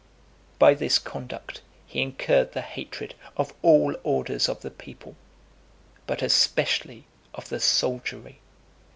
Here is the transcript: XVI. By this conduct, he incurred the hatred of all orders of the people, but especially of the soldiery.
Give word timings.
XVI. 0.01 0.57
By 0.57 0.73
this 0.73 0.97
conduct, 0.97 1.61
he 1.85 2.01
incurred 2.01 2.53
the 2.53 2.63
hatred 2.63 3.13
of 3.37 3.53
all 3.61 3.95
orders 4.01 4.49
of 4.49 4.61
the 4.63 4.71
people, 4.71 5.15
but 6.07 6.23
especially 6.23 7.03
of 7.35 7.49
the 7.49 7.59
soldiery. 7.59 8.39